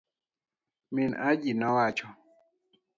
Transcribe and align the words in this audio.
min 0.95 1.11
hajinowacho 1.21 2.07